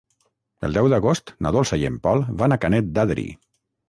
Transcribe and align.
El 0.67 0.77
deu 0.77 0.87
d'agost 0.93 1.29
na 1.45 1.51
Dolça 1.55 1.79
i 1.81 1.85
en 1.89 1.99
Pol 2.07 2.23
van 2.43 2.57
a 2.57 2.57
Canet 2.65 2.89
d'Adri. 2.97 3.27